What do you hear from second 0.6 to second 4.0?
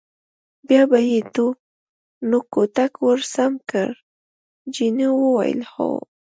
بیا به یې نو کوتک ور سم کړ،